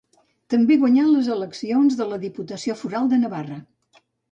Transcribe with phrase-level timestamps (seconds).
[0.53, 3.63] També guanyà les eleccions a la Diputació Foral de Navarra.